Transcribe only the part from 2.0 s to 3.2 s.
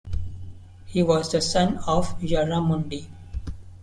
Yarramundi.